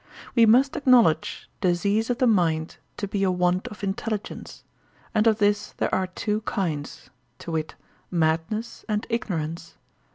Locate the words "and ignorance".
8.89-9.75